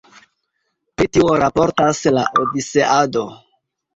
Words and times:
Pri 1.01 1.07
tio 1.17 1.35
raportas 1.41 2.01
la 2.17 2.23
Odiseado. 2.45 3.27